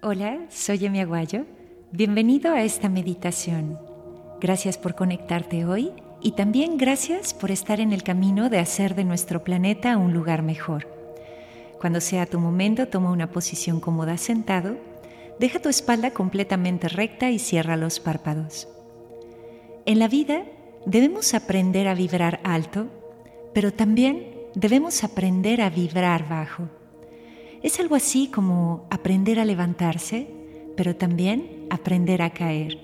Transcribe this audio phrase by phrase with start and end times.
[0.00, 1.44] Hola, soy Emi Aguayo.
[1.90, 3.76] Bienvenido a esta meditación.
[4.40, 5.90] Gracias por conectarte hoy
[6.22, 10.42] y también gracias por estar en el camino de hacer de nuestro planeta un lugar
[10.42, 10.86] mejor.
[11.80, 14.76] Cuando sea tu momento, toma una posición cómoda sentado,
[15.40, 18.68] deja tu espalda completamente recta y cierra los párpados.
[19.84, 20.44] En la vida
[20.86, 22.86] debemos aprender a vibrar alto,
[23.52, 26.68] pero también debemos aprender a vibrar bajo.
[27.62, 30.28] Es algo así como aprender a levantarse,
[30.76, 32.78] pero también aprender a caer.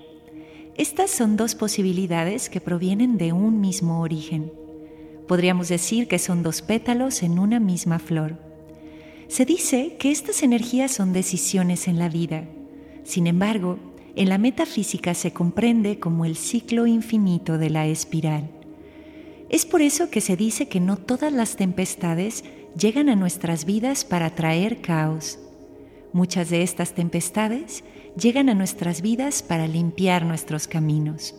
[0.75, 4.51] Estas son dos posibilidades que provienen de un mismo origen.
[5.27, 8.37] Podríamos decir que son dos pétalos en una misma flor.
[9.27, 12.43] Se dice que estas energías son decisiones en la vida.
[13.03, 13.79] Sin embargo,
[14.15, 18.49] en la metafísica se comprende como el ciclo infinito de la espiral.
[19.49, 22.43] Es por eso que se dice que no todas las tempestades
[22.77, 25.39] llegan a nuestras vidas para traer caos.
[26.13, 27.83] Muchas de estas tempestades
[28.17, 31.35] llegan a nuestras vidas para limpiar nuestros caminos.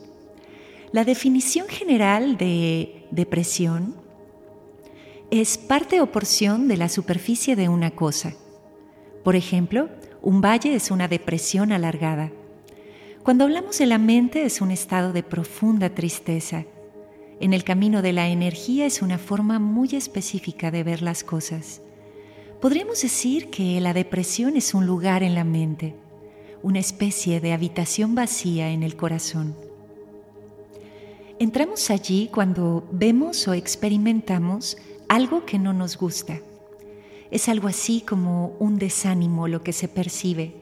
[0.93, 3.97] La definición general de depresión
[5.31, 8.35] es parte o porción de la superficie de una cosa.
[9.25, 9.89] Por ejemplo,
[10.23, 12.31] un valle es una depresión alargada.
[13.25, 16.65] Cuando hablamos de la mente es un estado de profunda tristeza
[17.39, 21.83] en el camino de la energía es una forma muy específica de ver las cosas.
[22.61, 25.95] Podríamos decir que la depresión es un lugar en la mente,
[26.63, 29.55] una especie de habitación vacía en el corazón.
[31.39, 36.41] Entramos allí cuando vemos o experimentamos algo que no nos gusta.
[37.31, 40.55] Es algo así como un desánimo lo que se percibe.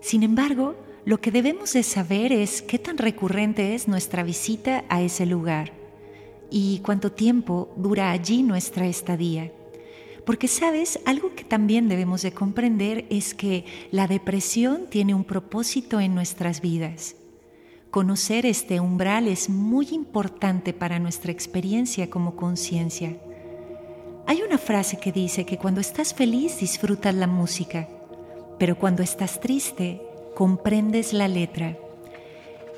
[0.00, 5.02] Sin embargo, lo que debemos de saber es qué tan recurrente es nuestra visita a
[5.02, 5.79] ese lugar
[6.50, 9.52] y cuánto tiempo dura allí nuestra estadía.
[10.26, 16.00] Porque sabes, algo que también debemos de comprender es que la depresión tiene un propósito
[16.00, 17.16] en nuestras vidas.
[17.90, 23.16] Conocer este umbral es muy importante para nuestra experiencia como conciencia.
[24.26, 27.88] Hay una frase que dice que cuando estás feliz disfrutas la música,
[28.58, 30.00] pero cuando estás triste
[30.36, 31.76] comprendes la letra.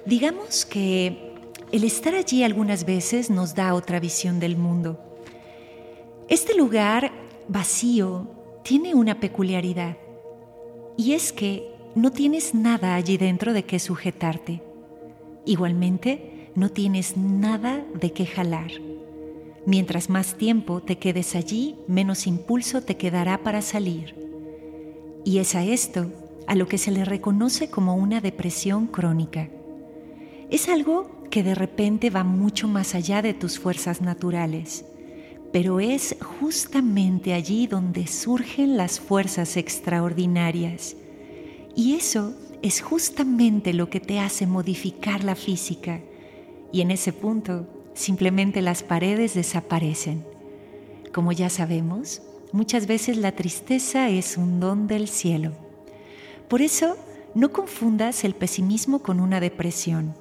[0.06, 1.31] Digamos que
[1.72, 5.00] el estar allí algunas veces nos da otra visión del mundo.
[6.28, 7.10] Este lugar
[7.49, 8.28] vacío
[8.62, 9.97] tiene una peculiaridad
[10.99, 14.62] y es que no tienes nada allí dentro de que sujetarte.
[15.47, 18.71] Igualmente, no tienes nada de qué jalar.
[19.65, 24.15] Mientras más tiempo te quedes allí, menos impulso te quedará para salir.
[25.25, 26.11] Y es a esto
[26.47, 29.49] a lo que se le reconoce como una depresión crónica.
[30.50, 34.84] Es algo que de repente va mucho más allá de tus fuerzas naturales,
[35.50, 40.94] pero es justamente allí donde surgen las fuerzas extraordinarias.
[41.75, 46.03] Y eso es justamente lo que te hace modificar la física.
[46.70, 50.26] Y en ese punto, simplemente las paredes desaparecen.
[51.14, 52.20] Como ya sabemos,
[52.53, 55.53] muchas veces la tristeza es un don del cielo.
[56.49, 56.94] Por eso,
[57.34, 60.14] no confundas el pesimismo con una depresión.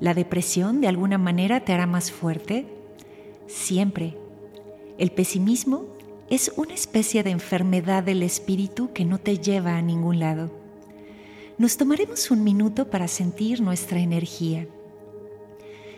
[0.00, 2.66] ¿La depresión de alguna manera te hará más fuerte?
[3.48, 4.16] Siempre.
[4.96, 5.86] El pesimismo
[6.30, 10.52] es una especie de enfermedad del espíritu que no te lleva a ningún lado.
[11.56, 14.68] Nos tomaremos un minuto para sentir nuestra energía.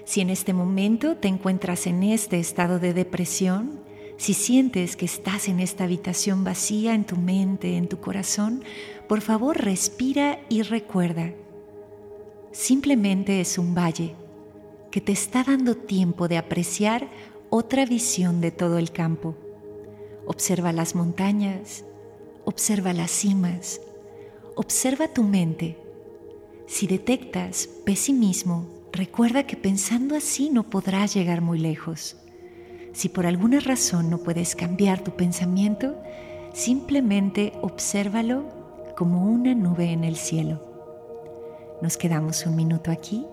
[0.04, 3.80] Si en este momento te encuentras en este estado de depresión,
[4.16, 8.64] si sientes que estás en esta habitación vacía en tu mente, en tu corazón,
[9.08, 11.34] por favor respira y recuerda
[12.52, 14.14] simplemente es un valle
[14.90, 17.08] que te está dando tiempo de apreciar
[17.48, 19.36] otra visión de todo el campo.
[20.26, 21.84] Observa las montañas,
[22.44, 23.80] observa las cimas,
[24.56, 25.78] observa tu mente.
[26.66, 32.16] Si detectas pesimismo, recuerda que pensando así no podrás llegar muy lejos.
[32.92, 35.94] Si por alguna razón no puedes cambiar tu pensamiento,
[36.53, 38.44] simplemente obsérvalo
[38.96, 40.69] como una nube en el cielo.
[41.80, 43.27] Nos quedamos un minuto aquí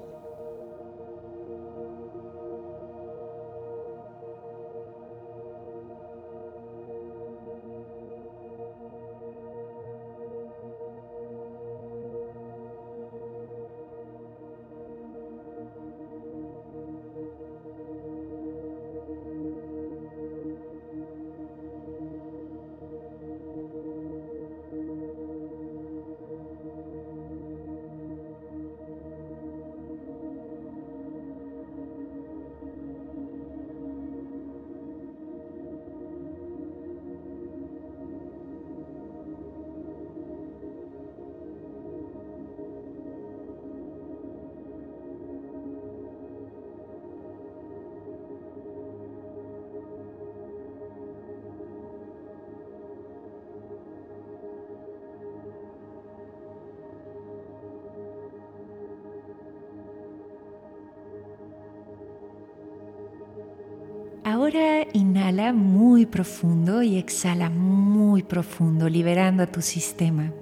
[64.29, 70.33] Ahora inhala muy profundo y exhala muy profundo, liberando a tu sistema.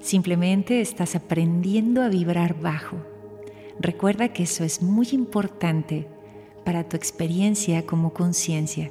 [0.00, 2.96] Simplemente estás aprendiendo a vibrar bajo.
[3.78, 6.06] Recuerda que eso es muy importante
[6.64, 8.90] para tu experiencia como conciencia.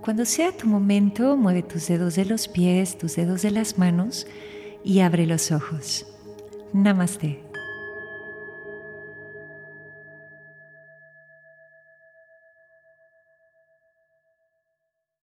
[0.00, 4.24] Cuando sea tu momento, mueve tus dedos de los pies, tus dedos de las manos
[4.84, 6.06] y abre los ojos.
[6.72, 7.45] Namaste.